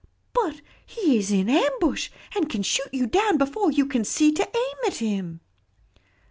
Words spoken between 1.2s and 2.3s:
in ambush,